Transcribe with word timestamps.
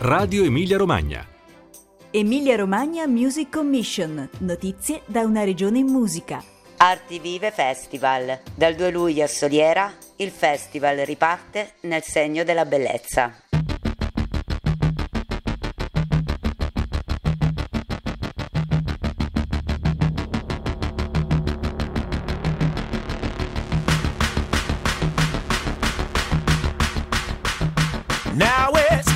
Radio 0.00 0.44
Emilia 0.44 0.76
Romagna. 0.76 1.26
Emilia 2.12 2.54
Romagna 2.54 3.06
Music 3.08 3.50
Commission. 3.50 4.28
Notizie 4.38 5.02
da 5.06 5.22
una 5.22 5.42
regione 5.42 5.78
in 5.78 5.86
musica. 5.86 6.40
Arti 6.76 7.18
Vive 7.18 7.50
Festival. 7.50 8.38
Dal 8.54 8.76
2 8.76 8.90
luglio 8.92 9.24
a 9.24 9.26
Soliera 9.26 9.92
il 10.16 10.30
festival 10.30 10.98
riparte 10.98 11.74
nel 11.80 12.02
segno 12.04 12.44
della 12.44 12.64
bellezza. 12.64 13.34
Now 28.36 28.70
it's 28.76 29.07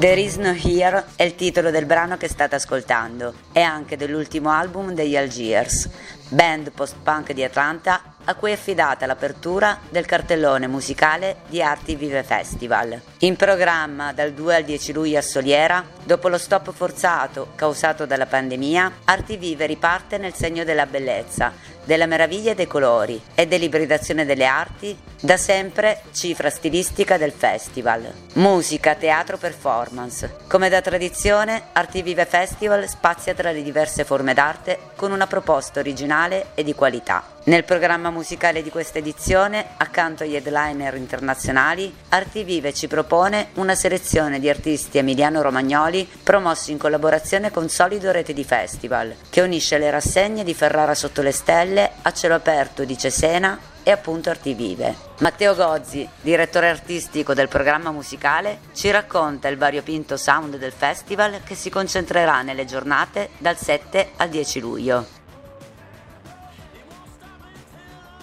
There 0.00 0.18
is 0.18 0.36
no 0.36 0.54
here 0.54 1.04
è 1.14 1.24
il 1.24 1.34
titolo 1.34 1.70
del 1.70 1.84
brano 1.84 2.16
che 2.16 2.26
state 2.26 2.54
ascoltando 2.54 3.34
e 3.52 3.60
anche 3.60 3.98
dell'ultimo 3.98 4.48
album 4.48 4.94
degli 4.94 5.14
Algiers, 5.14 5.90
band 6.30 6.70
post-punk 6.70 7.34
di 7.34 7.44
Atlanta 7.44 8.14
a 8.24 8.34
cui 8.34 8.50
è 8.50 8.54
affidata 8.54 9.04
l'apertura 9.04 9.78
del 9.90 10.06
cartellone 10.06 10.66
musicale 10.68 11.40
di 11.48 11.60
Arti 11.60 11.96
Vive 11.96 12.22
Festival. 12.22 12.98
In 13.18 13.36
programma 13.36 14.14
dal 14.14 14.32
2 14.32 14.56
al 14.56 14.64
10 14.64 14.92
luglio 14.94 15.18
a 15.18 15.22
Soliera, 15.22 15.84
dopo 16.02 16.28
lo 16.28 16.38
stop 16.38 16.72
forzato 16.72 17.48
causato 17.54 18.06
dalla 18.06 18.24
pandemia, 18.26 18.92
Arti 19.04 19.36
Vive 19.36 19.66
riparte 19.66 20.16
nel 20.16 20.32
segno 20.32 20.64
della 20.64 20.86
bellezza, 20.86 21.52
della 21.84 22.06
meraviglia 22.06 22.54
dei 22.54 22.66
colori 22.66 23.20
e 23.34 23.46
dell'ibridazione 23.46 24.24
delle 24.24 24.46
arti, 24.46 24.96
da 25.20 25.36
sempre 25.36 26.02
cifra 26.12 26.50
stilistica 26.50 27.16
del 27.18 27.32
festival. 27.32 28.12
Musica, 28.34 28.94
teatro, 28.94 29.36
performance. 29.36 30.36
Come 30.48 30.68
da 30.68 30.80
tradizione, 30.80 31.62
Arti 31.72 32.02
Vive 32.02 32.24
Festival 32.24 32.88
spazia 32.88 33.34
tra 33.34 33.50
le 33.50 33.62
diverse 33.62 34.04
forme 34.04 34.34
d'arte 34.34 34.78
con 34.96 35.12
una 35.12 35.26
proposta 35.26 35.80
originale 35.80 36.48
e 36.54 36.62
di 36.62 36.74
qualità. 36.74 37.22
Nel 37.42 37.64
programma 37.64 38.10
musicale 38.10 38.62
di 38.62 38.68
questa 38.68 38.98
edizione, 38.98 39.68
accanto 39.78 40.24
agli 40.24 40.34
headliner 40.34 40.94
internazionali, 40.96 41.90
Arti 42.10 42.44
Vive 42.44 42.74
ci 42.74 42.86
propone 42.86 43.48
una 43.54 43.74
selezione 43.74 44.38
di 44.38 44.50
artisti 44.50 44.98
emiliano-romagnoli 44.98 46.06
promossi 46.22 46.70
in 46.70 46.76
collaborazione 46.76 47.50
con 47.50 47.70
Solido 47.70 48.10
Rete 48.10 48.34
di 48.34 48.44
Festival, 48.44 49.14
che 49.30 49.40
unisce 49.40 49.78
le 49.78 49.90
rassegne 49.90 50.44
di 50.44 50.52
Ferrara 50.52 50.94
sotto 50.94 51.22
le 51.22 51.32
stelle 51.32 51.92
a 52.02 52.12
cielo 52.12 52.34
aperto 52.34 52.84
di 52.84 52.98
Cesena 52.98 53.58
e 53.82 53.90
appunto 53.90 54.28
Arti 54.28 54.52
Vive. 54.52 54.94
Matteo 55.20 55.54
Gozzi, 55.54 56.06
direttore 56.20 56.68
artistico 56.68 57.32
del 57.32 57.48
programma 57.48 57.90
musicale, 57.90 58.58
ci 58.74 58.90
racconta 58.90 59.48
il 59.48 59.56
variopinto 59.56 60.18
sound 60.18 60.58
del 60.58 60.72
festival 60.72 61.42
che 61.42 61.54
si 61.54 61.70
concentrerà 61.70 62.42
nelle 62.42 62.66
giornate 62.66 63.30
dal 63.38 63.56
7 63.56 64.10
al 64.16 64.28
10 64.28 64.60
luglio. 64.60 65.18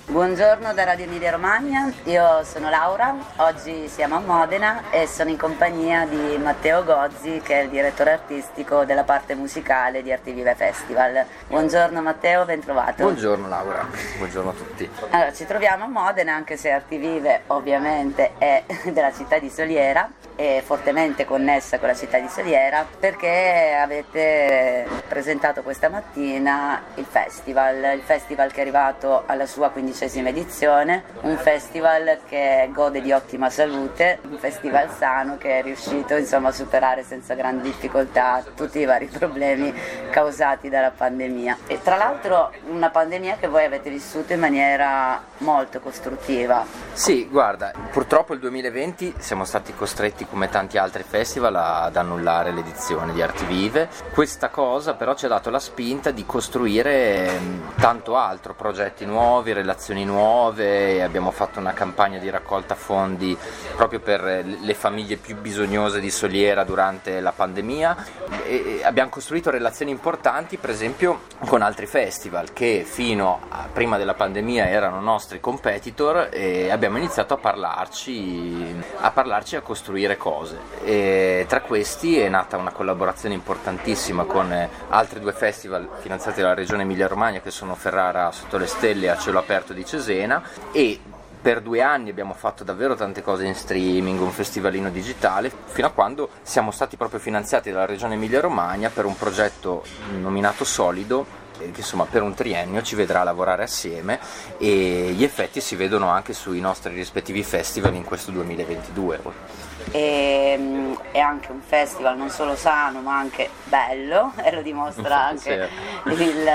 Buongiorno 0.09 0.73
da 0.73 0.85
Radio 0.85 1.03
Emilia 1.03 1.31
Romagna, 1.31 1.91
io 2.05 2.41
sono 2.45 2.69
Laura, 2.69 3.13
oggi 3.35 3.89
siamo 3.89 4.15
a 4.15 4.19
Modena 4.19 4.89
e 4.89 5.05
sono 5.05 5.29
in 5.29 5.35
compagnia 5.35 6.05
di 6.05 6.37
Matteo 6.37 6.85
Gozzi 6.85 7.41
che 7.43 7.59
è 7.59 7.63
il 7.63 7.69
direttore 7.69 8.13
artistico 8.13 8.85
della 8.85 9.03
parte 9.03 9.35
musicale 9.35 10.01
di 10.01 10.13
Arti 10.13 10.31
Vive 10.31 10.55
Festival. 10.55 11.25
Buongiorno 11.49 12.01
Matteo, 12.01 12.45
ben 12.45 12.61
trovato. 12.61 13.03
Buongiorno 13.03 13.49
Laura, 13.49 13.85
buongiorno 14.17 14.49
a 14.49 14.53
tutti. 14.53 14.89
Allora, 15.09 15.33
ci 15.33 15.45
troviamo 15.45 15.83
a 15.83 15.87
Modena 15.87 16.35
anche 16.35 16.55
se 16.55 16.71
Arti 16.71 16.95
Vive 16.95 17.41
ovviamente 17.47 18.31
è 18.37 18.63
della 18.89 19.11
città 19.11 19.39
di 19.39 19.49
Soliera 19.49 20.09
e 20.37 20.63
fortemente 20.65 21.25
connessa 21.25 21.79
con 21.79 21.89
la 21.89 21.95
città 21.95 22.17
di 22.17 22.29
Soliera 22.29 22.85
perché 22.97 23.77
avete 23.77 24.87
presentato 25.09 25.63
questa 25.63 25.89
mattina 25.89 26.81
il 26.93 27.05
festival, 27.05 27.95
il 27.95 28.03
festival 28.03 28.51
che 28.51 28.59
è 28.59 28.61
arrivato 28.61 29.23
alla 29.25 29.45
sua 29.45 29.69
quindicesima 29.69 29.95
edizione, 30.05 31.03
un 31.21 31.37
festival 31.37 32.19
che 32.27 32.69
gode 32.71 33.01
di 33.01 33.11
ottima 33.11 33.49
salute, 33.49 34.19
un 34.29 34.37
festival 34.37 34.89
sano 34.91 35.37
che 35.37 35.59
è 35.59 35.61
riuscito 35.63 36.15
insomma 36.15 36.49
a 36.49 36.51
superare 36.51 37.03
senza 37.03 37.33
grandi 37.33 37.63
difficoltà 37.63 38.43
tutti 38.55 38.79
i 38.79 38.85
vari 38.85 39.07
problemi 39.11 39.73
causati 40.09 40.69
dalla 40.69 40.91
pandemia. 40.91 41.57
E 41.67 41.81
tra 41.81 41.95
l'altro 41.95 42.51
una 42.69 42.89
pandemia 42.89 43.37
che 43.39 43.47
voi 43.47 43.65
avete 43.65 43.89
vissuto 43.89 44.33
in 44.33 44.39
maniera 44.39 45.23
molto 45.39 45.79
costruttiva. 45.79 46.65
Sì, 46.93 47.27
guarda, 47.27 47.71
purtroppo 47.91 48.33
il 48.33 48.39
2020 48.39 49.15
siamo 49.17 49.45
stati 49.45 49.73
costretti 49.73 50.25
come 50.25 50.49
tanti 50.49 50.77
altri 50.77 51.03
festival 51.03 51.55
ad 51.55 51.95
annullare 51.95 52.51
l'edizione 52.51 53.13
di 53.13 53.21
Arti 53.21 53.45
Vive. 53.45 53.89
Questa 54.13 54.49
cosa 54.49 54.93
però 54.93 55.15
ci 55.15 55.25
ha 55.25 55.29
dato 55.29 55.49
la 55.49 55.59
spinta 55.59 56.11
di 56.11 56.25
costruire 56.25 57.27
ehm, 57.27 57.73
tanto 57.75 58.15
altro, 58.15 58.53
progetti 58.53 59.05
nuovi, 59.05 59.53
relazioni 59.53 59.85
nuove, 59.93 61.03
abbiamo 61.03 61.31
fatto 61.31 61.59
una 61.59 61.73
campagna 61.73 62.19
di 62.19 62.29
raccolta 62.29 62.75
fondi 62.75 63.37
proprio 63.75 63.99
per 63.99 64.45
le 64.45 64.73
famiglie 64.73 65.17
più 65.17 65.35
bisognose 65.37 65.99
di 65.99 66.09
Soliera 66.09 66.63
durante 66.63 67.19
la 67.19 67.31
pandemia. 67.31 68.05
E 68.45 68.81
abbiamo 68.83 69.09
costruito 69.09 69.49
relazioni 69.49 69.91
importanti 69.91 70.57
per 70.57 70.69
esempio 70.69 71.21
con 71.45 71.61
altri 71.61 71.85
festival 71.85 72.53
che 72.53 72.85
fino 72.87 73.41
a 73.49 73.67
prima 73.71 73.97
della 73.97 74.13
pandemia 74.13 74.69
erano 74.69 74.99
nostri 75.01 75.39
competitor 75.39 76.29
e 76.31 76.69
abbiamo 76.69 76.97
iniziato 76.97 77.33
a 77.33 77.37
parlarci 77.37 78.75
a 78.99 79.11
parlarci 79.11 79.55
e 79.55 79.57
a 79.57 79.61
costruire 79.61 80.17
cose. 80.17 80.57
E 80.83 81.45
tra 81.47 81.61
questi 81.61 82.19
è 82.19 82.29
nata 82.29 82.57
una 82.57 82.71
collaborazione 82.71 83.35
importantissima 83.35 84.25
con 84.25 84.55
altri 84.89 85.19
due 85.19 85.33
festival 85.33 85.87
finanziati 85.99 86.41
dalla 86.41 86.53
regione 86.53 86.83
Emilia 86.83 87.07
Romagna 87.07 87.39
che 87.39 87.51
sono 87.51 87.75
Ferrara 87.75 88.31
sotto 88.31 88.57
le 88.57 88.67
stelle 88.67 89.09
a 89.09 89.17
cielo 89.17 89.39
aperto 89.39 89.73
di 89.77 89.85
Cesena 89.85 90.43
e 90.71 90.99
per 91.39 91.61
due 91.61 91.81
anni 91.81 92.09
abbiamo 92.09 92.33
fatto 92.33 92.63
davvero 92.63 92.95
tante 92.95 93.21
cose 93.21 93.45
in 93.45 93.55
streaming, 93.55 94.19
un 94.19 94.31
festivalino 94.31 94.89
digitale, 94.89 95.51
fino 95.65 95.87
a 95.87 95.91
quando 95.91 96.29
siamo 96.41 96.71
stati 96.71 96.97
proprio 96.97 97.19
finanziati 97.19 97.71
dalla 97.71 97.85
regione 97.85 98.15
Emilia 98.15 98.41
Romagna 98.41 98.89
per 98.89 99.05
un 99.05 99.15
progetto 99.15 99.83
nominato 100.19 100.65
Solido 100.65 101.25
eh, 101.59 101.71
che 101.71 101.79
insomma 101.79 102.05
per 102.05 102.21
un 102.21 102.33
triennio 102.33 102.81
ci 102.81 102.95
vedrà 102.95 103.23
lavorare 103.23 103.63
assieme 103.63 104.19
e 104.57 105.13
gli 105.15 105.23
effetti 105.23 105.61
si 105.61 105.75
vedono 105.75 106.09
anche 106.09 106.33
sui 106.33 106.59
nostri 106.59 106.93
rispettivi 106.93 107.43
festival 107.43 107.93
in 107.93 108.03
questo 108.03 108.31
2022. 108.31 109.66
E, 109.91 110.55
mm, 110.57 110.93
è 111.11 111.19
anche 111.19 111.51
un 111.51 111.61
festival 111.61 112.17
non 112.17 112.29
solo 112.29 112.55
sano 112.55 112.99
ma 112.99 113.17
anche 113.17 113.49
bello 113.63 114.33
e 114.43 114.53
lo 114.53 114.61
dimostra 114.61 115.25
anche 115.25 115.69
il, 116.05 116.49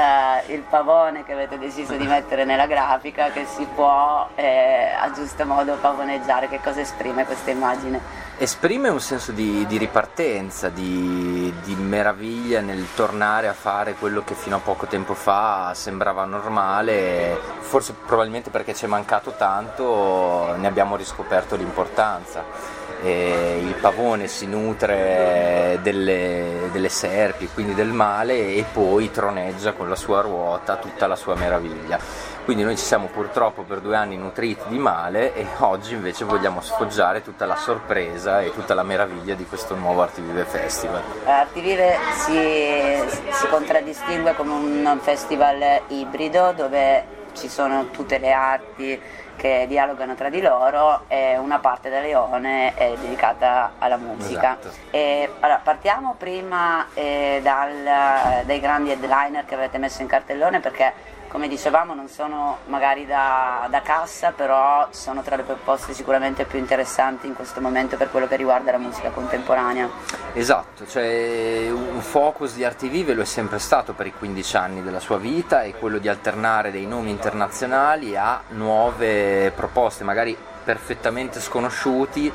il 0.49 0.61
pavone 0.69 1.25
che 1.25 1.33
avete 1.33 1.59
deciso 1.59 1.97
di 1.97 2.07
mettere 2.07 2.45
nella 2.45 2.67
grafica 2.67 3.31
che 3.31 3.47
si 3.47 3.67
può 3.75 4.29
eh, 4.35 4.93
a 4.99 5.11
giusto 5.13 5.45
modo 5.45 5.77
pavoneggiare. 5.81 6.49
Che 6.49 6.61
cosa 6.63 6.81
esprime 6.81 7.25
questa 7.25 7.51
immagine? 7.51 8.23
Esprime 8.39 8.89
un 8.89 9.01
senso 9.01 9.31
di, 9.31 9.67
di 9.67 9.77
ripartenza, 9.77 10.69
di, 10.69 11.53
di 11.63 11.75
meraviglia 11.75 12.61
nel 12.61 12.87
tornare 12.95 13.47
a 13.47 13.53
fare 13.53 13.95
quello 13.95 14.25
che 14.25 14.35
fino 14.35 14.57
a 14.57 14.59
poco 14.59 14.87
tempo 14.87 15.15
fa 15.15 15.73
sembrava 15.75 16.25
normale, 16.25 17.39
forse 17.61 17.93
probabilmente 17.93 18.51
perché 18.51 18.75
ci 18.75 18.87
è 18.87 18.89
mancato 18.89 19.35
tanto 19.37 20.57
ne 20.57 20.67
abbiamo 20.67 20.97
riscoperto 20.97 21.57
l'importanza. 21.57 22.81
E 23.03 23.59
il 23.61 23.75
pavone 23.75 24.29
si 24.29 24.47
nutre 24.47 25.79
delle, 25.83 26.69
delle 26.71 26.89
serpi, 26.89 27.49
quindi 27.53 27.75
del 27.75 27.89
male, 27.89 28.55
e 28.55 28.65
poi 28.73 29.11
troneggia 29.11 29.73
con 29.73 29.89
la 29.89 29.97
sua 29.97 30.21
ruota 30.21 30.77
tutta 30.77 31.09
la 31.09 31.17
sua 31.17 31.35
meraviglia. 31.35 31.99
Quindi 32.45 32.65
noi 32.65 32.77
ci 32.77 32.85
siamo 32.85 33.07
purtroppo 33.07 33.63
per 33.63 33.79
due 33.79 33.97
anni 33.97 34.17
nutriti 34.17 34.65
di 34.67 34.79
male 34.79 35.33
e 35.35 35.47
oggi 35.59 35.95
invece 35.95 36.25
vogliamo 36.25 36.61
sfoggiare 36.61 37.23
tutta 37.23 37.47
la 37.47 37.55
sorpresa 37.55 38.41
e 38.41 38.53
tutta 38.53 38.75
la 38.75 38.83
meraviglia 38.83 39.35
di 39.35 39.47
questo 39.47 39.77
nuovo 39.77 40.03
Artivive 40.03 40.45
Festival. 40.45 41.03
Artivive 41.25 41.97
si, 42.15 43.01
si 43.31 43.47
contraddistingue 43.49 44.35
come 44.35 44.53
un 44.53 44.99
festival 45.01 45.83
ibrido 45.89 46.53
dove 46.57 47.21
ci 47.35 47.49
sono 47.49 47.91
tutte 47.91 48.19
le 48.19 48.33
arti 48.33 49.01
che 49.37 49.65
dialogano 49.67 50.15
tra 50.15 50.29
di 50.29 50.41
loro 50.41 51.05
e 51.09 51.37
una 51.37 51.59
parte 51.59 51.89
del 51.89 52.03
leone 52.03 52.75
è 52.75 52.95
dedicata 53.01 53.73
alla 53.79 53.97
musica. 53.97 54.59
Esatto. 54.61 54.71
E, 54.91 55.31
allora, 55.41 55.61
partiamo 55.63 56.15
prima 56.17 56.87
eh, 56.95 57.41
dal- 57.43 58.45
dai 58.45 58.61
grandi 58.61 58.91
headliner 58.91 59.45
che 59.45 59.55
avete 59.55 59.79
messo 59.79 60.03
in 60.03 60.09
cartellone 60.09 60.61
perché 60.61 60.93
come 61.33 61.49
dicevamo 61.49 61.95
non 61.95 62.09
sono 62.09 62.59
magari 62.67 63.07
da, 63.07 63.67
da 63.71 63.81
cassa 63.81 64.33
però 64.33 64.87
sono 64.91 65.23
tra 65.23 65.35
le 65.35 65.45
proposte 65.45 65.95
sicuramente 65.95 66.45
più 66.45 66.59
interessanti 66.59 67.27
in 67.27 67.35
questo 67.35 67.63
momento 67.63 67.97
per 67.97 68.11
quello 68.11 68.29
che 68.29 68.37
riguarda 68.37 68.71
la 68.71 68.77
musica 68.77 69.09
contemporanea. 69.09 69.89
Esatto, 70.35 70.87
cioè 70.87 71.71
un 71.71 72.03
focus 72.03 72.55
di 72.55 72.65
Arti 72.65 72.89
Vive 72.89 73.15
lo 73.15 73.23
è 73.23 73.25
sempre 73.25 73.59
stato 73.59 73.95
per 73.95 74.07
i 74.07 74.13
15 74.13 74.57
anni 74.59 74.83
della 74.83 75.01
sua 75.01 75.17
vita 75.17 75.63
e 75.63 75.73
quello 75.73 75.97
di 75.97 76.07
alternare 76.07 76.71
dei 76.71 76.87
nomi 76.87 77.09
internazionali 77.09 78.15
a 78.15 78.43
nuove 78.49 79.53
proposte, 79.57 80.05
magari 80.05 80.37
perfettamente 80.65 81.41
sconosciuti, 81.41 82.31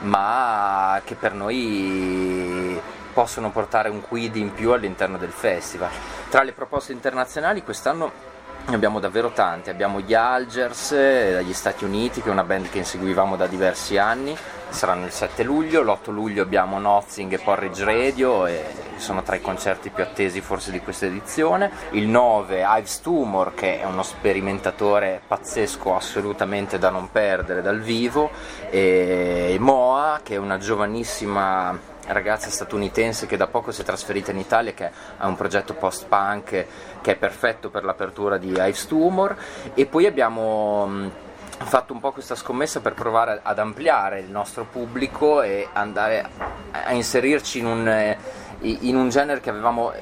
ma 0.00 0.98
che 1.04 1.16
per 1.16 1.34
noi 1.34 2.80
possono 3.12 3.50
portare 3.50 3.90
un 3.90 4.00
quid 4.00 4.36
in 4.36 4.54
più 4.54 4.72
all'interno 4.72 5.18
del 5.18 5.32
festival. 5.32 5.90
Tra 6.30 6.42
le 6.42 6.52
proposte 6.52 6.92
internazionali 6.92 7.62
quest'anno 7.62 8.36
abbiamo 8.74 9.00
davvero 9.00 9.30
tante, 9.30 9.70
abbiamo 9.70 10.00
gli 10.00 10.14
Algers 10.14 10.92
eh, 10.92 11.30
dagli 11.32 11.52
Stati 11.52 11.84
Uniti 11.84 12.20
che 12.20 12.28
è 12.28 12.32
una 12.32 12.44
band 12.44 12.68
che 12.68 12.78
inseguivamo 12.78 13.36
da 13.36 13.46
diversi 13.46 13.96
anni, 13.96 14.36
saranno 14.68 15.06
il 15.06 15.12
7 15.12 15.42
luglio, 15.42 15.82
l'8 15.82 16.10
luglio 16.10 16.42
abbiamo 16.42 16.78
Nothing 16.78 17.32
e 17.32 17.38
Porridge 17.38 17.84
Radio 17.84 18.46
e 18.46 18.64
sono 18.96 19.22
tra 19.22 19.36
i 19.36 19.40
concerti 19.40 19.90
più 19.90 20.02
attesi 20.02 20.40
forse 20.40 20.70
di 20.70 20.80
questa 20.80 21.06
edizione, 21.06 21.70
il 21.92 22.08
9 22.08 22.64
Ives 22.78 23.00
Tumor 23.00 23.54
che 23.54 23.80
è 23.80 23.84
uno 23.84 24.02
sperimentatore 24.02 25.22
pazzesco 25.26 25.96
assolutamente 25.96 26.78
da 26.78 26.90
non 26.90 27.10
perdere 27.10 27.62
dal 27.62 27.80
vivo. 27.80 28.30
E 28.70 29.56
Moa 29.58 30.20
che 30.22 30.34
è 30.34 30.38
una 30.38 30.58
giovanissima 30.58 31.96
ragazza 32.08 32.50
statunitense 32.50 33.26
che 33.26 33.36
da 33.36 33.46
poco 33.46 33.72
si 33.72 33.82
è 33.82 33.84
trasferita 33.84 34.30
in 34.30 34.38
Italia 34.38 34.72
che 34.72 34.90
ha 35.16 35.26
un 35.26 35.36
progetto 35.36 35.74
post-punk 35.74 36.66
che 37.00 37.12
è 37.12 37.16
perfetto 37.16 37.70
per 37.70 37.84
l'apertura 37.84 38.38
di 38.38 38.48
Ives 38.48 38.86
Tumor 38.86 39.36
e 39.74 39.86
poi 39.86 40.06
abbiamo 40.06 40.86
mh, 40.86 41.10
fatto 41.48 41.92
un 41.92 42.00
po' 42.00 42.12
questa 42.12 42.34
scommessa 42.34 42.80
per 42.80 42.94
provare 42.94 43.40
ad 43.42 43.58
ampliare 43.58 44.20
il 44.20 44.30
nostro 44.30 44.64
pubblico 44.64 45.42
e 45.42 45.68
andare 45.72 46.28
a 46.70 46.92
inserirci 46.92 47.58
in 47.58 47.66
un, 47.66 47.88
eh, 47.88 48.18
in 48.60 48.96
un 48.96 49.08
genere 49.08 49.40
che 49.40 49.50
avevamo 49.50 49.92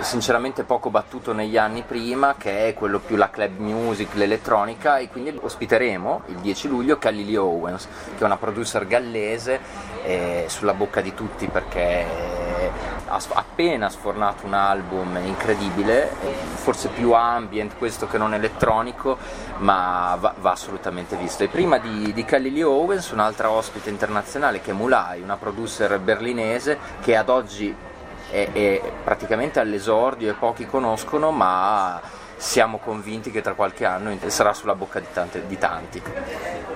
sinceramente 0.00 0.64
poco 0.64 0.90
battuto 0.90 1.32
negli 1.32 1.56
anni 1.56 1.82
prima, 1.82 2.34
che 2.38 2.68
è 2.68 2.74
quello 2.74 2.98
più 2.98 3.16
la 3.16 3.30
club 3.30 3.58
music, 3.58 4.14
l'elettronica, 4.14 4.98
e 4.98 5.08
quindi 5.08 5.36
ospiteremo 5.40 6.22
il 6.26 6.36
10 6.36 6.68
luglio 6.68 6.98
Callie 6.98 7.36
Owens, 7.36 7.88
che 8.16 8.22
è 8.22 8.24
una 8.24 8.36
producer 8.36 8.86
gallese, 8.86 9.60
eh, 10.04 10.44
sulla 10.48 10.74
bocca 10.74 11.00
di 11.00 11.14
tutti 11.14 11.46
perché 11.48 12.06
ha 13.10 13.20
appena 13.34 13.88
sfornato 13.88 14.46
un 14.46 14.54
album 14.54 15.18
incredibile, 15.24 16.10
eh, 16.20 16.34
forse 16.54 16.88
più 16.88 17.12
ambient 17.12 17.76
questo 17.76 18.06
che 18.06 18.18
non 18.18 18.34
elettronico, 18.34 19.16
ma 19.58 20.16
va, 20.20 20.34
va 20.38 20.50
assolutamente 20.50 21.16
visto. 21.16 21.42
E 21.42 21.48
prima 21.48 21.78
di, 21.78 22.12
di 22.12 22.24
Callie 22.24 22.62
Owens, 22.62 23.10
un'altra 23.10 23.50
ospite 23.50 23.90
internazionale 23.90 24.60
che 24.60 24.70
è 24.70 24.74
Mulai, 24.74 25.22
una 25.22 25.36
producer 25.36 25.98
berlinese 25.98 26.78
che 27.00 27.16
ad 27.16 27.28
oggi 27.28 27.74
è, 28.30 28.50
è 28.52 28.92
praticamente 29.02 29.60
all'esordio 29.60 30.30
e 30.30 30.34
pochi 30.34 30.66
conoscono, 30.66 31.30
ma 31.30 32.00
siamo 32.38 32.78
convinti 32.78 33.30
che 33.30 33.42
tra 33.42 33.52
qualche 33.52 33.84
anno 33.84 34.16
sarà 34.28 34.54
sulla 34.54 34.74
bocca 34.74 35.00
di, 35.00 35.06
tante- 35.12 35.46
di 35.46 35.58
tanti. 35.58 36.02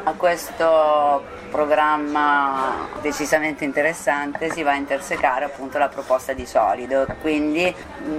A 0.05 0.12
questo 0.14 1.23
programma 1.50 2.88
decisamente 3.00 3.64
interessante 3.64 4.50
si 4.50 4.62
va 4.62 4.73
a 4.73 4.75
intersecare 4.75 5.44
appunto 5.44 5.79
la 5.79 5.88
proposta 5.88 6.32
di 6.32 6.44
solido, 6.47 7.06
quindi 7.20 7.73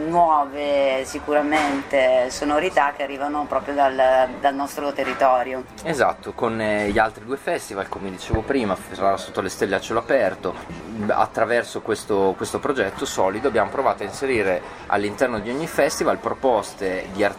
nuove 0.07 1.03
sicuramente 1.03 2.29
sonorità 2.29 2.93
che 2.95 3.03
arrivano 3.03 3.45
proprio 3.45 3.73
dal, 3.73 4.29
dal 4.39 4.55
nostro 4.55 4.93
territorio. 4.93 5.65
Esatto, 5.83 6.31
con 6.33 6.61
eh, 6.61 6.89
gli 6.89 6.99
altri 6.99 7.25
due 7.25 7.37
festival, 7.37 7.89
come 7.89 8.09
dicevo 8.09 8.41
prima, 8.41 8.77
sarà 8.91 9.17
sotto 9.17 9.41
le 9.41 9.49
stelle 9.49 9.75
a 9.75 9.81
cielo 9.81 9.99
aperto, 9.99 10.55
attraverso 11.07 11.81
questo, 11.81 12.33
questo 12.37 12.59
progetto 12.59 13.05
solido 13.05 13.49
abbiamo 13.49 13.69
provato 13.69 14.03
a 14.03 14.05
inserire 14.05 14.61
all'interno 14.87 15.39
di 15.39 15.49
ogni 15.49 15.67
festival 15.67 16.17
proposte 16.17 17.07
di 17.11 17.23
artisti 17.23 17.32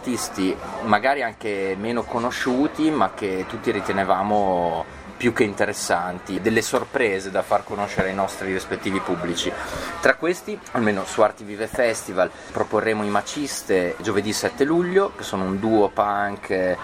magari 0.82 1.22
anche 1.22 1.76
meno 1.78 2.02
conosciuti, 2.02 2.90
ma 2.90 3.12
che 3.14 3.44
tutti 3.48 3.70
ritenevamo 3.70 5.02
più 5.16 5.32
che 5.32 5.44
interessanti, 5.44 6.40
delle 6.40 6.60
sorprese 6.60 7.30
da 7.30 7.42
far 7.42 7.64
conoscere 7.64 8.08
ai 8.08 8.14
nostri 8.14 8.52
rispettivi 8.52 9.00
pubblici. 9.00 9.50
Tra 10.00 10.16
questi, 10.16 10.58
almeno 10.72 11.04
su 11.04 11.22
Arti 11.22 11.44
Vive 11.44 11.66
Festival, 11.66 12.30
proporremo 12.52 13.04
i 13.04 13.08
Maciste 13.08 13.96
giovedì 14.00 14.32
7 14.32 14.64
luglio, 14.64 15.12
che 15.16 15.22
sono 15.22 15.44
un 15.44 15.58
duo 15.58 15.88
punk 15.88 16.76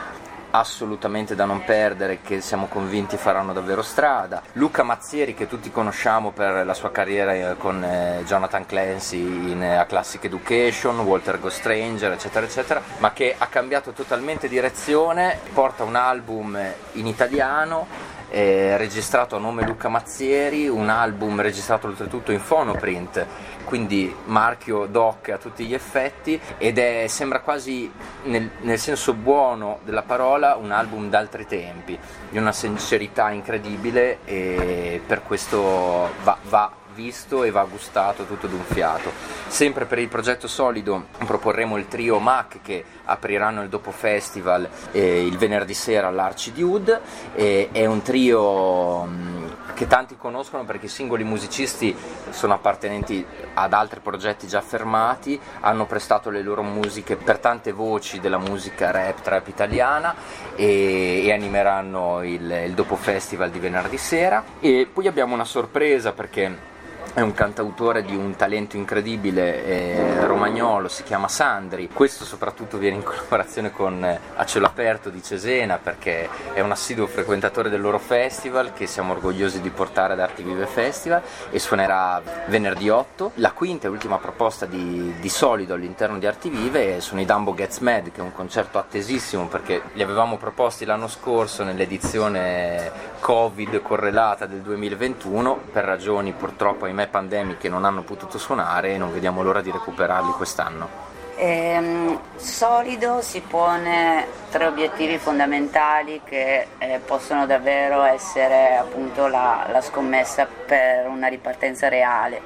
assolutamente 0.50 1.34
da 1.34 1.44
non 1.44 1.64
perdere 1.64 2.20
che 2.22 2.40
siamo 2.40 2.66
convinti 2.66 3.16
faranno 3.16 3.52
davvero 3.52 3.82
strada. 3.82 4.42
Luca 4.52 4.82
Mazzieri 4.82 5.34
che 5.34 5.46
tutti 5.46 5.70
conosciamo 5.70 6.30
per 6.30 6.64
la 6.64 6.74
sua 6.74 6.90
carriera 6.90 7.34
eh, 7.34 7.56
con 7.56 7.82
eh, 7.82 8.22
Jonathan 8.24 8.66
Clancy 8.66 9.18
in 9.18 9.62
eh, 9.62 9.76
A 9.76 9.86
Classic 9.86 10.22
Education 10.24 11.00
Walter 11.00 11.38
Go 11.38 11.48
Stranger 11.48 12.12
eccetera 12.12 12.46
eccetera 12.46 12.82
ma 12.98 13.12
che 13.12 13.34
ha 13.36 13.46
cambiato 13.46 13.92
totalmente 13.92 14.48
direzione 14.48 15.38
porta 15.52 15.84
un 15.84 15.96
album 15.96 16.58
in 16.92 17.06
italiano 17.06 17.86
eh, 18.30 18.76
registrato 18.76 19.36
a 19.36 19.38
nome 19.38 19.66
Luca 19.66 19.88
Mazzieri, 19.88 20.68
un 20.68 20.88
album 20.88 21.40
registrato 21.40 21.86
oltretutto 21.88 22.32
in 22.32 22.40
phonoprint, 22.42 23.26
quindi 23.64 24.14
marchio 24.26 24.86
doc 24.86 25.28
a 25.28 25.38
tutti 25.38 25.64
gli 25.64 25.74
effetti 25.74 26.40
ed 26.58 26.78
è, 26.78 27.06
sembra 27.08 27.40
quasi 27.40 27.90
nel, 28.24 28.50
nel 28.60 28.78
senso 28.78 29.12
buono 29.14 29.80
della 29.84 30.02
parola 30.02 30.56
un 30.56 30.70
album 30.70 31.08
d'altri 31.08 31.46
tempi, 31.46 31.98
di 32.28 32.38
una 32.38 32.52
sincerità 32.52 33.30
incredibile 33.30 34.18
e 34.24 35.00
per 35.06 35.22
questo 35.22 36.10
va, 36.22 36.36
va 36.48 36.79
visto 36.94 37.44
e 37.44 37.50
va 37.50 37.64
gustato 37.64 38.24
tutto 38.24 38.46
d'un 38.46 38.64
fiato. 38.64 39.10
Sempre 39.48 39.86
per 39.86 39.98
il 39.98 40.08
progetto 40.08 40.48
solido 40.48 41.06
proporremo 41.24 41.76
il 41.76 41.88
trio 41.88 42.18
Mac 42.18 42.60
che 42.62 42.84
apriranno 43.04 43.62
il 43.62 43.68
dopo 43.68 43.90
festival 43.90 44.68
eh, 44.92 45.26
il 45.26 45.36
venerdì 45.36 45.74
sera 45.74 46.08
all'Arci 46.08 46.52
di. 46.52 47.00
Eh, 47.34 47.68
è 47.72 47.86
un 47.86 48.02
trio 48.02 49.02
mh, 49.04 49.74
che 49.74 49.86
tanti 49.86 50.16
conoscono 50.16 50.64
perché 50.64 50.86
i 50.86 50.90
singoli 50.90 51.24
musicisti 51.24 51.96
sono 52.30 52.54
appartenenti 52.54 53.24
ad 53.54 53.72
altri 53.72 54.00
progetti 54.00 54.46
già 54.46 54.60
fermati, 54.60 55.40
hanno 55.60 55.86
prestato 55.86 56.30
le 56.30 56.42
loro 56.42 56.62
musiche 56.62 57.16
per 57.16 57.38
tante 57.38 57.72
voci 57.72 58.20
della 58.20 58.38
musica 58.38 58.90
rap, 58.90 59.20
trap 59.20 59.48
italiana 59.48 60.14
e, 60.54 61.24
e 61.24 61.32
animeranno 61.32 62.22
il, 62.22 62.64
il 62.66 62.72
dopo 62.74 62.96
festival 62.96 63.50
di 63.50 63.58
venerdì 63.58 63.98
sera. 63.98 64.44
E 64.60 64.88
poi 64.92 65.06
abbiamo 65.06 65.34
una 65.34 65.44
sorpresa 65.44 66.12
perché 66.12 66.68
è 67.12 67.20
un 67.20 67.34
cantautore 67.34 68.02
di 68.02 68.14
un 68.14 68.36
talento 68.36 68.76
incredibile 68.76 69.64
eh, 69.64 70.26
romagnolo, 70.26 70.86
si 70.88 71.02
chiama 71.02 71.26
Sandri. 71.26 71.88
Questo 71.92 72.24
soprattutto 72.24 72.78
viene 72.78 72.96
in 72.96 73.02
collaborazione 73.02 73.72
con 73.72 74.04
eh, 74.04 74.20
A 74.36 74.44
Cielo 74.44 74.66
Aperto 74.66 75.10
di 75.10 75.20
Cesena 75.20 75.78
perché 75.78 76.28
è 76.52 76.60
un 76.60 76.70
assiduo 76.70 77.06
frequentatore 77.08 77.68
del 77.68 77.80
loro 77.80 77.98
festival 77.98 78.72
che 78.72 78.86
siamo 78.86 79.12
orgogliosi 79.12 79.60
di 79.60 79.70
portare 79.70 80.12
ad 80.12 80.20
Arti 80.20 80.44
Vive 80.44 80.66
Festival 80.66 81.22
e 81.50 81.58
suonerà 81.58 82.22
venerdì 82.46 82.88
8. 82.88 83.32
La 83.34 83.52
quinta 83.52 83.88
e 83.88 83.90
ultima 83.90 84.18
proposta 84.18 84.66
di, 84.66 85.12
di 85.18 85.28
solido 85.28 85.74
all'interno 85.74 86.18
di 86.18 86.26
Arti 86.26 86.48
Vive 86.48 87.00
sono 87.00 87.20
i 87.20 87.24
Dumbo 87.24 87.54
Gets 87.54 87.78
Mad 87.78 88.12
che 88.12 88.20
è 88.20 88.22
un 88.22 88.32
concerto 88.32 88.78
attesissimo 88.78 89.46
perché 89.46 89.82
li 89.94 90.02
avevamo 90.02 90.36
proposti 90.36 90.84
l'anno 90.84 91.08
scorso 91.08 91.64
nell'edizione 91.64 93.08
Covid 93.18 93.82
correlata 93.82 94.46
del 94.46 94.60
2021 94.60 95.60
per 95.72 95.84
ragioni 95.84 96.32
purtroppo 96.32 96.84
ahimè 96.84 96.99
pandemiche 97.08 97.68
non 97.68 97.84
hanno 97.84 98.02
potuto 98.02 98.38
suonare 98.38 98.94
e 98.94 98.98
non 98.98 99.12
vediamo 99.12 99.42
l'ora 99.42 99.60
di 99.60 99.70
recuperarli 99.70 100.30
quest'anno. 100.32 101.08
Ehm, 101.42 102.20
solido 102.36 103.22
si 103.22 103.40
pone 103.40 104.26
tre 104.50 104.66
obiettivi 104.66 105.16
fondamentali 105.16 106.20
che 106.22 106.66
eh, 106.76 107.00
possono 107.02 107.46
davvero 107.46 108.02
essere 108.02 108.76
appunto 108.76 109.26
la, 109.26 109.66
la 109.72 109.80
scommessa 109.80 110.46
per 110.46 111.06
una 111.06 111.28
ripartenza 111.28 111.88
reale, 111.88 112.42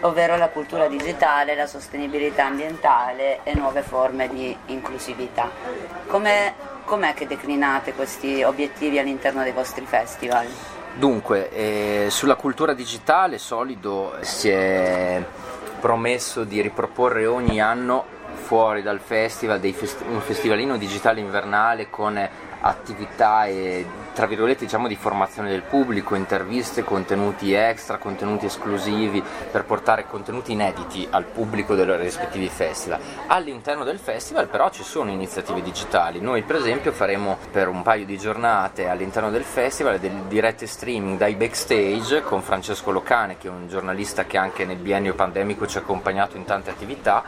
ovvero 0.00 0.36
la 0.36 0.48
cultura 0.48 0.86
digitale, 0.86 1.54
la 1.54 1.66
sostenibilità 1.66 2.44
ambientale 2.44 3.40
e 3.42 3.54
nuove 3.54 3.80
forme 3.80 4.28
di 4.28 4.54
inclusività. 4.66 5.48
Come, 6.06 6.52
com'è 6.84 7.14
che 7.14 7.26
declinate 7.26 7.94
questi 7.94 8.42
obiettivi 8.42 8.98
all'interno 8.98 9.44
dei 9.44 9.52
vostri 9.52 9.86
festival? 9.86 10.46
Dunque, 10.98 11.50
eh, 11.50 12.06
sulla 12.08 12.36
cultura 12.36 12.72
digitale 12.72 13.36
Solido 13.36 14.16
si 14.22 14.48
è 14.48 15.22
promesso 15.78 16.42
di 16.44 16.62
riproporre 16.62 17.26
ogni 17.26 17.60
anno 17.60 18.06
fuori 18.32 18.80
dal 18.80 18.98
festival 18.98 19.60
dei 19.60 19.74
fest- 19.74 20.02
un 20.08 20.22
festivalino 20.22 20.78
digitale 20.78 21.20
invernale 21.20 21.90
con 21.90 22.18
attività 22.60 23.44
e 23.44 23.84
tra 24.16 24.24
virgolette 24.24 24.64
diciamo 24.64 24.88
di 24.88 24.96
formazione 24.96 25.50
del 25.50 25.60
pubblico, 25.60 26.14
interviste, 26.14 26.82
contenuti 26.82 27.52
extra, 27.52 27.98
contenuti 27.98 28.46
esclusivi 28.46 29.22
per 29.52 29.64
portare 29.64 30.06
contenuti 30.06 30.52
inediti 30.52 31.06
al 31.10 31.24
pubblico 31.24 31.74
dei 31.74 31.84
rispettivi 31.98 32.48
festival. 32.48 32.98
All'interno 33.26 33.84
del 33.84 33.98
festival 33.98 34.48
però 34.48 34.70
ci 34.70 34.84
sono 34.84 35.10
iniziative 35.10 35.60
digitali, 35.60 36.18
noi 36.20 36.40
per 36.44 36.56
esempio 36.56 36.92
faremo 36.92 37.36
per 37.52 37.68
un 37.68 37.82
paio 37.82 38.06
di 38.06 38.16
giornate 38.16 38.88
all'interno 38.88 39.30
del 39.30 39.44
festival 39.44 39.98
delle 39.98 40.22
dirette 40.28 40.66
streaming 40.66 41.18
dai 41.18 41.34
backstage 41.34 42.22
con 42.22 42.40
Francesco 42.40 42.90
Locane 42.92 43.36
che 43.36 43.48
è 43.48 43.50
un 43.50 43.68
giornalista 43.68 44.24
che 44.24 44.38
anche 44.38 44.64
nel 44.64 44.78
biennio 44.78 45.12
pandemico 45.12 45.66
ci 45.66 45.76
ha 45.76 45.80
accompagnato 45.80 46.38
in 46.38 46.44
tante 46.44 46.70
attività 46.70 47.22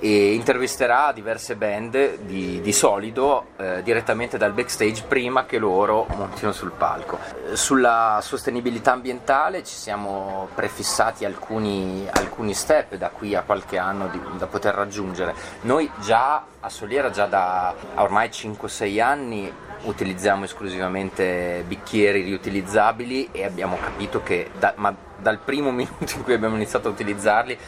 e 0.00 0.32
intervisterà 0.32 1.12
diverse 1.12 1.56
band 1.56 2.20
di, 2.20 2.60
di 2.62 2.72
solido 2.72 3.48
eh, 3.58 3.82
direttamente 3.82 4.38
dal 4.38 4.52
backstage 4.52 5.04
prima 5.06 5.44
che 5.44 5.58
loro 5.58 6.06
montino 6.16 6.52
sul 6.52 6.72
palco. 6.72 7.18
Eh, 7.50 7.56
sulla 7.56 8.20
sostenibilità 8.22 8.92
ambientale 8.92 9.62
ci 9.62 9.74
siamo 9.74 10.48
prefissati 10.54 11.26
alcuni, 11.26 12.08
alcuni 12.10 12.54
step 12.54 12.94
da 12.94 13.10
qui 13.10 13.34
a 13.34 13.42
qualche 13.42 13.76
anno 13.76 14.08
di, 14.08 14.18
da 14.38 14.46
poter 14.46 14.74
raggiungere. 14.74 15.34
Noi 15.62 15.90
già 16.00 16.44
a 16.60 16.68
Soliera, 16.70 17.10
già 17.10 17.26
da 17.26 17.74
ormai 17.96 18.28
5-6 18.28 19.00
anni, 19.02 19.52
utilizziamo 19.82 20.44
esclusivamente 20.44 21.62
bicchieri 21.66 22.22
riutilizzabili 22.22 23.30
e 23.32 23.44
abbiamo 23.44 23.78
capito 23.78 24.22
che 24.22 24.50
da, 24.58 24.74
dal 25.18 25.38
primo 25.38 25.70
minuto 25.72 26.16
in 26.16 26.22
cui 26.22 26.34
abbiamo 26.34 26.56
iniziato 26.56 26.88
a 26.88 26.90
utilizzarli 26.90 27.58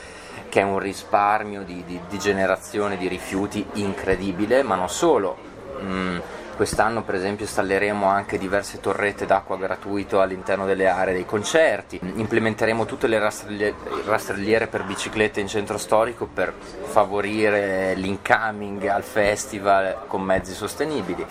che 0.49 0.61
è 0.61 0.65
un 0.65 0.79
risparmio 0.79 1.63
di, 1.63 1.83
di, 1.87 2.01
di 2.09 2.19
generazione 2.19 2.97
di 2.97 3.09
rifiuti 3.09 3.65
incredibile, 3.75 4.63
ma 4.63 4.75
non 4.75 4.89
solo. 4.89 5.37
Mm, 5.81 6.19
Quest'anno 6.63 7.03
per 7.03 7.17
esempio 7.17 7.45
installeremo 7.45 8.07
anche 8.07 8.39
diverse 8.39 8.79
torrette 8.79 9.27
d'acqua 9.27 9.57
gratuito 9.57 10.21
all'interno 10.21 10.65
delle 10.65 10.87
aree 10.87 11.13
dei 11.13 11.27
concerti, 11.27 11.99
implementeremo 12.01 12.85
tutte 12.85 13.09
le 13.09 13.19
rastrelliere 13.19 14.69
per 14.69 14.85
biciclette 14.85 15.41
in 15.41 15.49
centro 15.49 15.77
storico 15.77 16.29
per 16.33 16.55
favorire 16.55 17.95
l'incoming 17.95 18.87
al 18.87 19.03
festival 19.03 20.07
con 20.07 20.23
mezzi 20.23 20.55
sostenibili. 20.55 21.27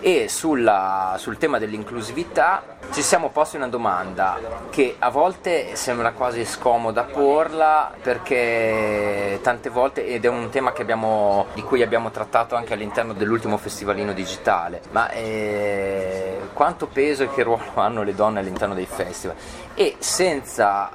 E 0.00 0.30
sulla, 0.30 1.16
sul 1.18 1.36
tema 1.36 1.58
dell'inclusività 1.58 2.78
ci 2.92 3.02
siamo 3.02 3.28
posti 3.28 3.56
una 3.56 3.68
domanda 3.68 4.38
che 4.70 4.96
a 4.98 5.10
volte 5.10 5.76
sembra 5.76 6.12
quasi 6.12 6.46
scomoda 6.46 7.02
porla 7.02 7.92
perché 8.00 9.38
tante 9.42 9.68
volte 9.68 10.06
ed 10.06 10.24
è 10.24 10.28
un 10.28 10.48
tema 10.48 10.72
abbiamo, 10.76 11.48
di 11.52 11.62
cui 11.62 11.82
abbiamo 11.82 12.10
trattato 12.10 12.56
anche 12.56 12.72
all'interno 12.72 13.12
dell'ultimo 13.12 13.58
festivalino 13.58 14.14
digitale 14.14 14.69
mondiale, 14.70 14.80
ma 14.92 15.10
eh, 15.10 16.38
quanto 16.52 16.86
peso 16.86 17.24
e 17.24 17.30
che 17.30 17.42
ruolo 17.42 17.62
hanno 17.74 18.02
le 18.02 18.14
donne 18.14 18.38
all'interno 18.38 18.74
dei 18.74 18.86
festival? 18.86 19.36
E 19.74 19.96
senza 19.98 20.90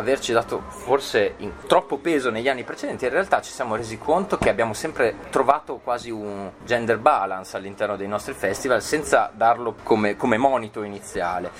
averci 0.00 0.32
dato 0.32 0.62
forse 0.68 1.36
troppo 1.66 1.98
peso 1.98 2.30
negli 2.30 2.48
anni 2.48 2.64
precedenti, 2.64 3.04
in 3.04 3.10
realtà 3.10 3.40
ci 3.40 3.52
siamo 3.52 3.76
resi 3.76 3.98
conto 3.98 4.36
che 4.38 4.48
abbiamo 4.48 4.74
sempre 4.74 5.14
trovato 5.30 5.76
quasi 5.76 6.10
un 6.10 6.50
gender 6.64 6.98
balance 6.98 7.56
all'interno 7.56 7.96
dei 7.96 8.08
nostri 8.08 8.32
festival 8.32 8.82
senza 8.82 9.30
darlo 9.32 9.76
come, 9.82 10.16
come 10.16 10.36
monito 10.36 10.82
iniziale. 10.82 11.50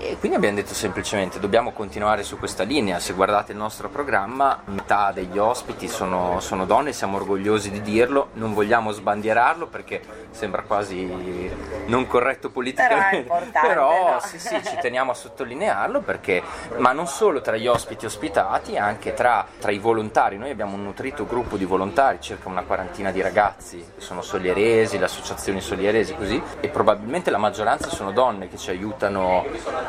E 0.00 0.16
quindi 0.16 0.36
abbiamo 0.36 0.54
detto 0.54 0.74
semplicemente 0.74 1.40
dobbiamo 1.40 1.72
continuare 1.72 2.22
su 2.22 2.38
questa 2.38 2.62
linea, 2.62 3.00
se 3.00 3.14
guardate 3.14 3.50
il 3.50 3.58
nostro 3.58 3.88
programma 3.88 4.62
metà 4.66 5.10
degli 5.10 5.38
ospiti 5.38 5.88
sono, 5.88 6.38
sono 6.38 6.66
donne, 6.66 6.92
siamo 6.92 7.16
orgogliosi 7.16 7.72
di 7.72 7.82
dirlo, 7.82 8.28
non 8.34 8.54
vogliamo 8.54 8.92
sbandierarlo 8.92 9.66
perché 9.66 10.00
sembra 10.30 10.62
quasi 10.62 11.50
non 11.86 12.06
corretto 12.06 12.50
politicamente, 12.50 13.28
però, 13.28 13.66
però 13.66 14.12
no? 14.12 14.20
sì, 14.20 14.38
sì, 14.38 14.62
ci 14.62 14.76
teniamo 14.80 15.10
a 15.10 15.14
sottolinearlo 15.14 16.00
perché, 16.00 16.44
ma 16.76 16.92
non 16.92 17.08
solo 17.08 17.40
tra 17.40 17.56
gli 17.56 17.66
ospiti, 17.66 17.87
ospiti 17.88 18.04
ospitati 18.04 18.76
anche 18.76 19.14
tra, 19.14 19.46
tra, 19.58 19.70
i 19.70 19.78
volontari. 19.78 20.36
Noi 20.36 20.50
abbiamo 20.50 20.74
un 20.74 20.84
nutrito 20.84 21.24
gruppo 21.24 21.56
di 21.56 21.64
volontari, 21.64 22.18
circa 22.20 22.48
una 22.48 22.62
quarantina 22.62 23.10
di 23.10 23.22
ragazzi, 23.22 23.82
sono 23.96 24.20
solieresi, 24.20 24.98
le 24.98 25.06
associazioni 25.06 25.60
solieresi 25.60 26.14
così, 26.14 26.40
e 26.60 26.68
probabilmente 26.68 27.30
la 27.30 27.38
maggioranza 27.38 27.88
sono 27.88 28.12
donne 28.12 28.48
che 28.48 28.58
ci 28.58 28.70
aiutano 28.70 29.46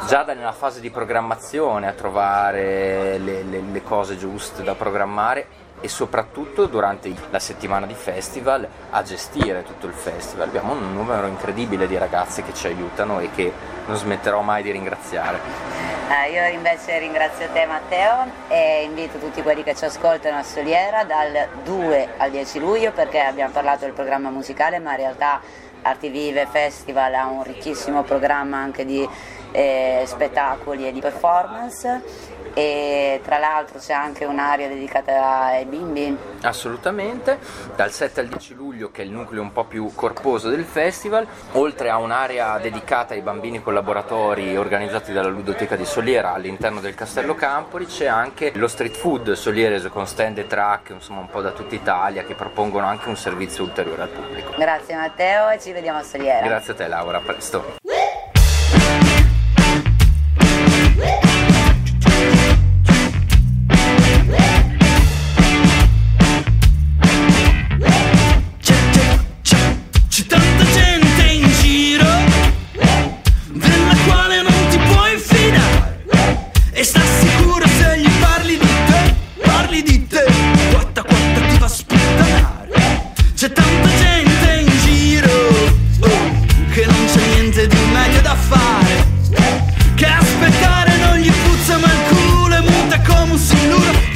già 0.08 0.24
nella 0.24 0.54
fase 0.54 0.80
di 0.80 0.90
programmazione 0.90 1.88
a 1.88 1.94
trovare 1.94 3.18
le, 3.18 3.44
le, 3.44 3.62
le 3.70 3.84
cose 3.84 4.18
giuste 4.18 4.64
da 4.64 4.76
programmare 4.76 5.68
e 5.82 5.88
soprattutto 5.88 6.66
durante 6.66 7.14
la 7.30 7.40
settimana 7.40 7.86
di 7.86 7.94
festival 7.94 8.68
a 8.92 9.04
gestire 9.04 9.64
tutto 9.64 9.88
il 9.88 9.94
festival. 9.94 10.48
Abbiamo 10.48 10.74
un 10.74 10.94
numero 10.94 11.28
incredibile 11.28 11.88
di 11.88 11.98
ragazze 11.98 12.44
che 12.44 12.54
ci 12.54 12.68
aiutano 12.68 13.20
e 13.20 13.30
che 13.32 13.52
non 13.88 13.96
smetterò 13.96 14.42
mai 14.42 14.64
di 14.64 14.72
ringraziare. 14.72 15.89
Eh, 16.10 16.32
io 16.32 16.44
invece 16.56 16.98
ringrazio 16.98 17.48
te 17.54 17.68
Matteo 17.68 18.26
e 18.48 18.82
invito 18.84 19.20
tutti 19.20 19.44
quelli 19.44 19.62
che 19.62 19.76
ci 19.76 19.86
ascoltano 19.86 20.38
a 20.40 20.44
Soliera 20.44 21.04
dal 21.04 21.50
2 21.64 22.14
al 22.18 22.32
10 22.32 22.58
luglio 22.58 22.92
perché 22.92 23.20
abbiamo 23.20 23.54
parlato 23.54 23.86
del 23.86 23.94
programma 23.94 24.32
musicale 24.32 24.80
ma 24.80 24.90
in 24.90 24.98
realtà 24.98 25.40
Arti 25.84 26.10
Vive 26.10 26.48
Festival 26.48 27.14
ha 27.14 27.28
un 27.28 27.44
ricchissimo 27.44 28.02
programma 28.02 28.58
anche 28.58 28.86
di 28.86 29.08
eh, 29.52 30.02
spettacoli 30.08 30.88
e 30.88 30.92
di 30.92 31.00
performance 31.00 32.02
e 32.60 33.22
tra 33.24 33.38
l'altro 33.38 33.80
c'è 33.80 33.94
anche 33.94 34.26
un'area 34.26 34.68
dedicata 34.68 35.46
ai 35.46 35.66
bimbi. 35.66 36.16
Assolutamente, 36.42 37.40
dal 37.74 37.92
7 37.92 38.20
al 38.20 38.28
10 38.28 38.54
luglio 38.54 38.92
che 38.92 39.02
è 39.02 39.06
il 39.06 39.12
nucleo 39.12 39.42
un 39.42 39.54
po' 39.54 39.64
più 39.64 39.90
corposo 39.96 40.50
del 40.50 40.66
festival, 40.66 41.26
oltre 41.54 41.90
a 41.90 41.98
un'area 41.98 42.58
dedicata 42.58 43.14
ai 43.14 43.22
bambini 43.22 43.62
collaboratori 43.62 44.58
organizzati 44.58 45.14
dalla 45.14 45.30
Ludoteca 45.30 45.78
di 45.78 45.86
Soliera 45.86 46.34
all'interno 46.34 46.82
del 46.82 46.96
Castello 46.96 47.34
Campori 47.34 47.86
c'è 47.86 48.08
anche 48.08 48.52
lo 48.56 48.68
street 48.68 48.96
food 48.96 49.32
solierese 49.32 49.88
con 49.88 50.06
stand 50.06 50.40
e 50.40 50.48
track 50.48 50.90
insomma 50.90 51.22
un 51.22 51.30
po' 51.30 51.42
da 51.42 51.52
tutta 51.52 51.76
Italia 51.76 52.24
che 52.24 52.36
propongono 52.36 52.86
anche 52.86 53.08
un 53.08 53.16
servizio 53.16 53.64
ulteriore 53.64 54.02
al 54.02 54.10
pubblico. 54.10 54.52
Grazie 54.58 54.96
Matteo 54.96 55.50
e 55.50 55.60
ci 55.60 55.72
vediamo 55.72 56.00
a 56.00 56.04
Soliera. 56.04 56.46
Grazie 56.46 56.74
a 56.74 56.76
te 56.76 56.88
Laura, 56.88 57.18
a 57.20 57.22
presto. 57.22 57.79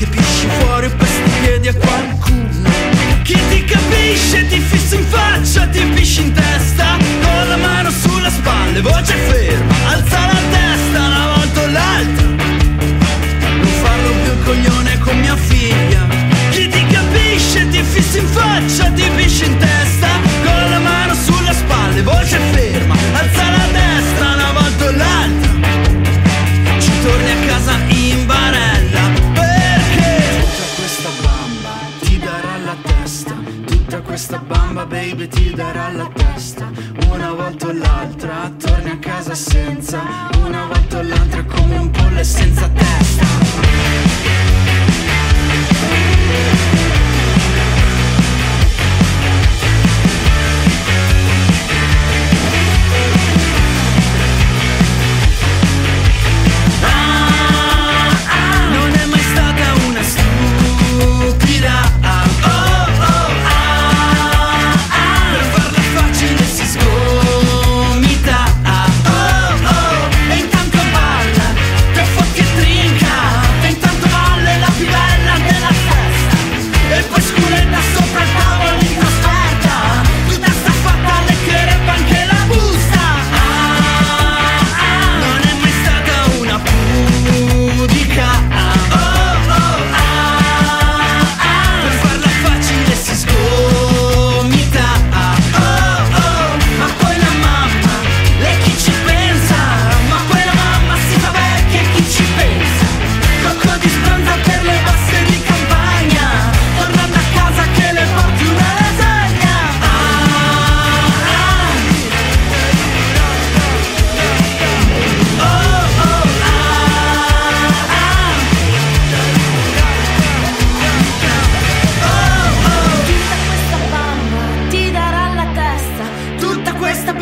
to 0.06 0.12
be 0.12 0.43
baby 35.04 35.28
ti 35.28 35.54
darà 35.54 35.92
la 35.92 36.10
testa. 36.14 36.72
Una 37.12 37.34
volta 37.34 37.68
o 37.68 37.74
l'altra 37.74 38.52
torni 38.58 38.92
a 38.92 39.00
casa 39.00 39.36
senza. 39.36 40.02
Una 40.46 40.66
volta 40.68 41.00
o 41.00 41.02
l'altra 41.02 41.44
come 41.44 41.78
un 41.78 41.90
pollo 41.90 42.24
senza 42.24 42.70
testa. 42.70 43.26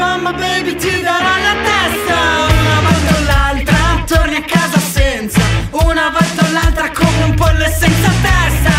mamma 0.02 0.34
baby 0.34 0.76
ti 0.76 1.02
darà 1.02 1.34
la 1.48 1.56
testa. 1.70 2.18
Una 2.60 2.80
volta 2.88 3.12
o 3.18 3.22
l'altra 3.30 3.80
torni 4.08 4.36
a 4.36 4.44
casa 4.54 4.80
senza. 4.80 5.42
Una 5.72 6.10
volta 6.10 6.40
o 6.48 6.52
l'altra 6.52 6.90
come 6.92 7.24
un 7.30 7.34
pollo 7.36 7.68
senza 7.82 8.12
testa. 8.28 8.74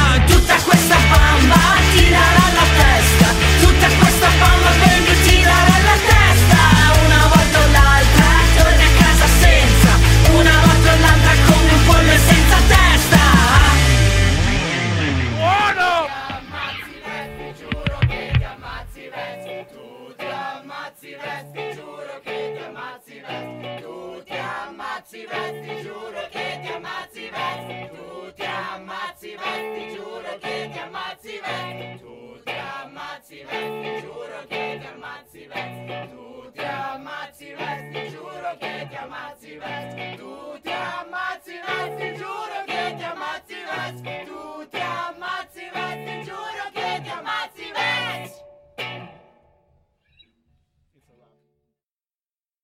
ammazzi 25.02 25.26
Vez, 25.26 25.66
ti 25.66 25.82
giuro 25.82 26.28
che 26.30 26.60
ti 26.62 26.68
ammazzi 26.68 27.28
Vez, 27.28 27.90
tu 27.90 28.32
ti 28.34 28.44
ammazzi 28.44 29.34
Vez, 29.34 29.78
ti 29.78 29.94
giuro 29.94 30.38
che 30.38 30.70
ti 30.72 30.78
ammazzi 30.78 31.40
Vez, 31.44 32.00
tu 32.00 32.42
ti 32.44 32.52
ammazzi 32.52 33.42
Vez, 33.42 33.82
ti 33.82 34.00
giuro 34.06 34.46
che 34.46 34.78
ti 34.80 34.86
ammazzi 34.86 35.46
Vez, 35.46 36.10
tu 36.10 36.50
ti 36.52 36.60
ammazzi 36.60 37.52
Vez, 37.52 37.92
ti 37.92 38.10
giuro 38.10 38.56
che 38.58 38.86
ti 38.88 38.94
ammazzi 38.94 39.56
Vez, 39.56 40.16
tu 40.18 40.60
ti 40.62 40.70
ammazzi 40.70 41.60
Vez, 41.66 41.96
ti 41.98 42.16
giuro 42.16 42.64
che 42.66 42.94
ti 42.96 43.02
ammazzi 43.02 43.54
Vez, 43.54 44.26
tu 44.26 44.68
ti 44.68 44.80
ammazzi 44.80 45.21